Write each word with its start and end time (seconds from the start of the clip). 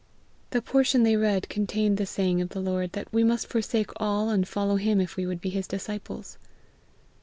The 0.49 0.63
portion 0.63 1.03
they 1.03 1.15
read 1.15 1.47
contained 1.47 1.97
the 1.97 2.07
saying 2.07 2.41
of 2.41 2.49
the 2.49 2.59
Lord 2.59 2.93
that 2.93 3.13
we 3.13 3.23
must 3.23 3.45
forsake 3.45 3.91
all 3.97 4.31
and 4.31 4.47
follow 4.47 4.77
him 4.77 4.99
if 4.99 5.15
we 5.15 5.27
would 5.27 5.41
be 5.41 5.49
his 5.51 5.67
disciples. 5.67 6.39